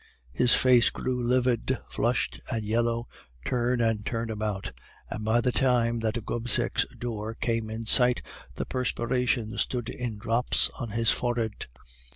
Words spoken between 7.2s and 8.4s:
came in sight